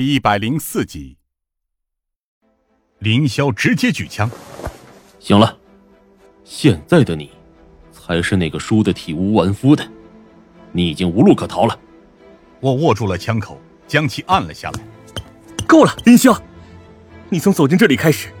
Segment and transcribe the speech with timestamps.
[0.00, 1.18] 第一百零四集，
[3.00, 4.30] 林霄直接举枪。
[5.18, 5.58] 行了，
[6.42, 7.30] 现在的你，
[7.92, 9.86] 才是那个输得体无完肤的。
[10.72, 11.78] 你已经无路可逃了。
[12.60, 14.80] 我握住了枪口，将其按了下来。
[15.66, 16.34] 够了，林霄，
[17.28, 18.32] 你从走进这里开始，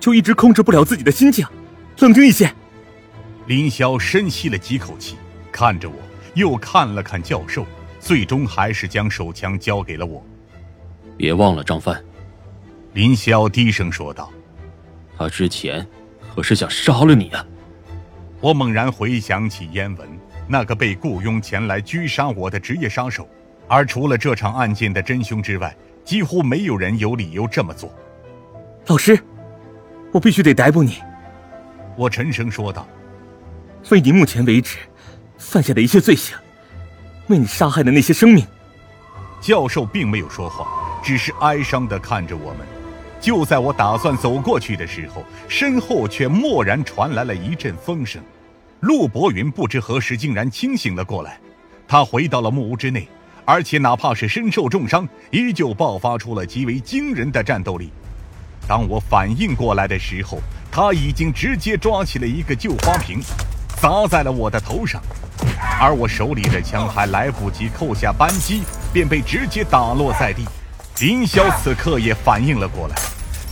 [0.00, 1.46] 就一直控制不了自己的心情，
[1.98, 2.50] 冷静一些。
[3.48, 5.16] 林霄深吸了几口气，
[5.52, 5.96] 看着我，
[6.32, 7.66] 又看了看教授，
[8.00, 10.24] 最终还是将手枪交给了我。
[11.16, 12.02] 别忘了张帆，
[12.94, 14.30] 林霄低声说道
[15.16, 15.86] ：“他之前
[16.34, 17.46] 可是想杀了你啊！”
[18.40, 20.08] 我猛然回想起燕文，
[20.48, 23.28] 那个被雇佣前来狙杀我的职业杀手，
[23.68, 27.94] 而除了这场案件的真凶之外，几乎没有人有理由这么做。
[28.88, 29.16] 老师，
[30.10, 30.98] 我必须得逮捕你。”
[31.96, 32.88] 我沉声说道
[33.90, 34.78] ：“为你目前为止
[35.38, 36.36] 犯下的一切罪行，
[37.28, 38.44] 为你杀害的那些生命。”
[39.40, 40.81] 教授并没有说话。
[41.02, 42.66] 只是哀伤地看着我们。
[43.20, 48.20] 就在我打算走过去的时候，身后却蓦然传来了一阵风声。
[48.80, 51.38] 陆博云不知何时竟然清醒了过来，
[51.86, 53.06] 他回到了木屋之内，
[53.44, 57.92] 而且哪怕是身受重伤，依旧爆发出了极为惊人的战斗力。
[58.66, 60.38] 当我反应过来的时候，
[60.70, 63.20] 他已经直接抓起了一个旧花瓶，
[63.76, 65.00] 砸在了我的头上，
[65.80, 70.44] 而我手里的枪还来不及扣下扳机，便被直接打落在地。
[71.00, 72.94] 林霄此刻也反应了过来，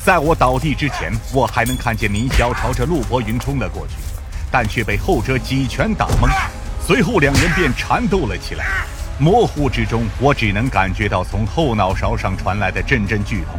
[0.04, 3.94] 在我倒地之前，我还能看见林霄朝着陆博云冲了过去，
[4.52, 6.30] 但却被后者几拳打懵，
[6.86, 8.66] 随后两人便缠斗了起来。
[9.18, 13.58] 模糊之中，我只能感觉到从后脑勺上传来的阵阵剧痛，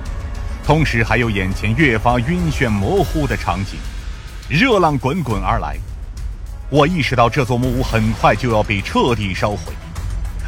[0.66, 3.78] 同时还有眼前越发晕眩模糊的场景，
[4.48, 5.76] 热浪滚滚而来。
[6.70, 9.74] 我意识到这座木屋很快就要被彻底烧毁，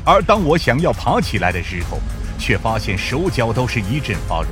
[0.05, 1.99] 而当我想要爬起来的时候，
[2.43, 4.51] 却发现手脚都是一阵发软，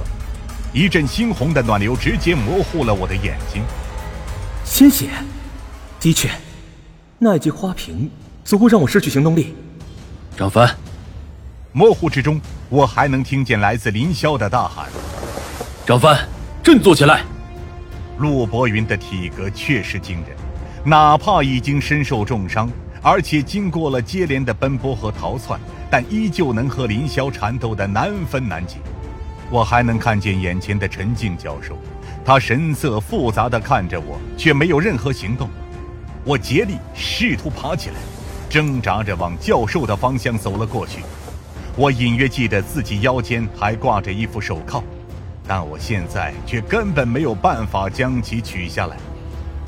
[0.71, 3.61] 一阵猩红的暖流直接模糊了我的眼睛。
[4.63, 5.09] 鲜血，
[5.99, 6.29] 的确，
[7.19, 8.09] 那一记花瓶
[8.45, 9.53] 足够让我失去行动力。
[10.37, 10.73] 张帆，
[11.73, 12.39] 模糊之中，
[12.69, 14.87] 我还能听见来自林霄的大喊
[15.85, 16.17] ：“张帆，
[16.63, 17.23] 振作起来！”
[18.19, 20.37] 陆博云的体格确实惊人，
[20.85, 22.71] 哪怕已经身受重伤，
[23.01, 25.59] 而且经过了接连的奔波和逃窜。
[25.91, 28.77] 但依旧能和林霄缠斗的难分难解，
[29.49, 31.77] 我还能看见眼前的陈静教授，
[32.23, 35.49] 他神色复杂的看着我，却没有任何行动。
[36.23, 37.95] 我竭力试图爬起来，
[38.49, 41.01] 挣扎着往教授的方向走了过去。
[41.75, 44.81] 我隐约记得自己腰间还挂着一副手铐，
[45.45, 48.95] 但我现在却根本没有办法将其取下来。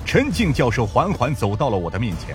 [0.05, 2.33] 陈静教授缓缓走到了我的面前，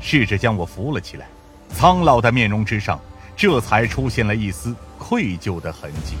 [0.00, 1.26] 试着将我扶了起来，
[1.74, 2.98] 苍老的面容之上。
[3.36, 6.16] 这才出现了一丝愧疚的痕迹。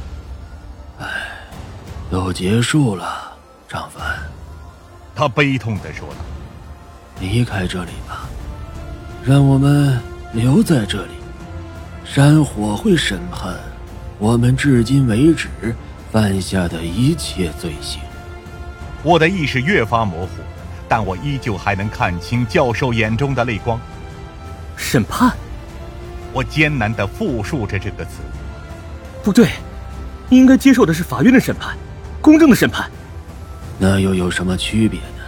[1.00, 1.06] 唉，
[2.10, 3.32] 都结束了，
[3.66, 4.18] 张凡。
[5.14, 6.16] 他悲痛的说道
[7.20, 8.28] ：“离开这里吧，
[9.24, 9.98] 让我们
[10.34, 11.12] 留在这里。
[12.04, 13.56] 山火会审判
[14.18, 15.48] 我们至今为止
[16.12, 18.00] 犯下的一切罪行。”
[19.02, 20.32] 我的意识越发模糊，
[20.86, 23.80] 但我依旧还能看清教授眼中的泪光。
[24.76, 25.34] 审判。
[26.36, 28.20] 我艰难的复述着这个词。
[29.24, 29.52] 不对，
[30.28, 31.74] 应该接受的是法院的审判，
[32.20, 32.90] 公正的审判。
[33.78, 35.24] 那又有什么区别呢？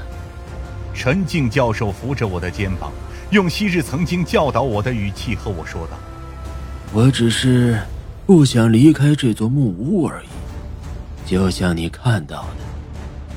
[0.92, 2.92] 陈静教授扶着我的肩膀，
[3.30, 5.96] 用昔日曾经教导我的语气和我说道
[6.92, 7.80] ：“我只是
[8.26, 10.28] 不想离开这座木屋而已。
[11.24, 12.64] 就像你看到的，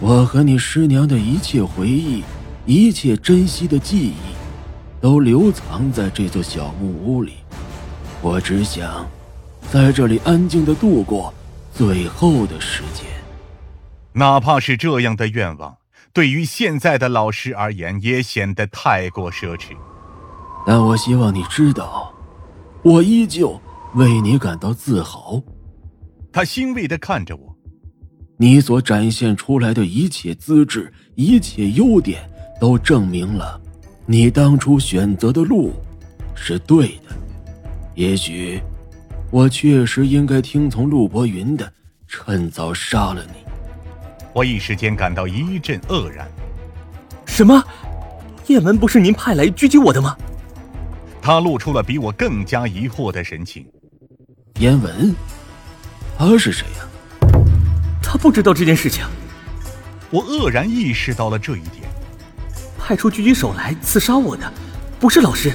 [0.01, 2.21] 我和你师娘的一切回忆，
[2.65, 4.15] 一切珍惜的记忆，
[4.99, 7.35] 都留藏在这座小木屋里。”
[8.21, 9.07] 我只想
[9.71, 11.33] 在这里安静的度过
[11.73, 13.05] 最后的时间，
[14.13, 15.75] 哪怕是这样的愿望，
[16.13, 19.69] 对于现在的老师而言也显得太过奢侈。
[20.67, 22.13] 但我希望你知道，
[22.83, 23.59] 我依旧
[23.95, 25.41] 为你感到自豪。
[26.31, 27.55] 他欣慰的看着我，
[28.37, 32.21] 你所展现出来的一切资质、一切优点，
[32.59, 33.59] 都证明了
[34.05, 35.73] 你当初选择的路
[36.35, 37.17] 是对的。
[38.01, 38.59] 也许，
[39.29, 41.71] 我确实应该听从陆博云的，
[42.07, 43.45] 趁早杀了你。
[44.33, 46.27] 我一时间感到一阵愕然。
[47.27, 47.63] 什么？
[48.47, 50.17] 叶文不是您派来狙击我的吗？
[51.21, 53.67] 他露出了比我更加疑惑的神情。
[54.59, 55.15] 燕文，
[56.17, 57.29] 他是谁呀？
[58.01, 59.05] 他不知道这件事情。
[60.09, 61.87] 我愕然意识到了这一点。
[62.79, 64.51] 派出狙击手来刺杀我的，
[64.99, 65.53] 不是老师，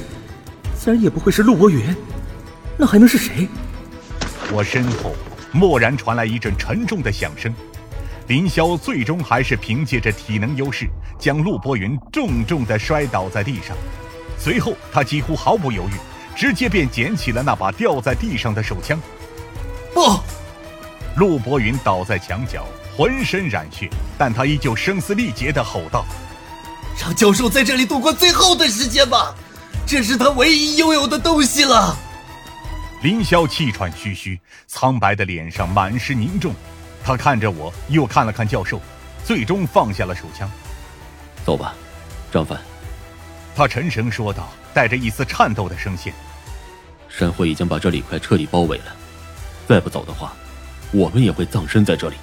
[0.77, 1.93] 自然也不会是陆博云。
[2.77, 3.49] 那还能是谁？
[4.53, 5.15] 我身后
[5.53, 7.53] 蓦然传来一阵沉重的响声。
[8.29, 10.87] 林霄最终还是凭借着体能优势，
[11.19, 13.77] 将陆博云重重的摔倒在地上。
[14.39, 15.93] 随后，他几乎毫不犹豫，
[16.37, 19.01] 直接便捡起了那把掉在地上的手枪。
[19.95, 20.19] 不！
[21.17, 23.89] 陆博云倒在墙角，浑身染血，
[24.19, 26.05] 但他依旧声嘶力竭的吼道
[27.01, 29.35] ：“让教授在这里度过最后的时间吧，
[29.87, 31.97] 这是他唯一拥有的东西了。”
[33.07, 34.37] 林霄气喘吁吁，
[34.67, 36.53] 苍白的脸上满是凝重。
[37.05, 38.81] 他看着我，又看了看教授，
[39.25, 40.51] 最终放下了手枪。
[41.45, 41.73] 走吧，
[42.33, 42.59] 张凡。
[43.55, 46.13] 他沉声说道，带着一丝颤抖的声线。
[47.09, 48.97] 山会已经把这里快彻底包围了，
[49.69, 50.33] 再不走的话，
[50.91, 52.17] 我们也会葬身在这里。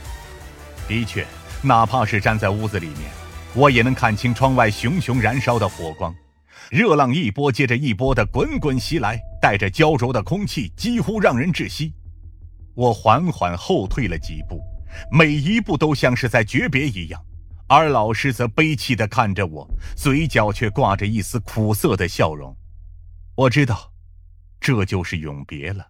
[0.90, 1.26] 的确，
[1.62, 3.10] 哪怕是站在屋子里面，
[3.54, 6.14] 我也能看清窗外熊熊燃烧的火光。
[6.70, 11.94] 热浪一波接着一波的滚滚袭来，带着焦灼的空气，几乎让人窒息。
[12.76, 14.62] 我缓缓后退了几步。
[15.12, 17.20] 每一步都像是在诀别一样，
[17.68, 22.56] 而老师则悲戚地看着我，嘴角却挂着一丝苦涩的笑容。
[23.36, 23.92] 我知道，
[24.60, 25.88] 这就是永别了。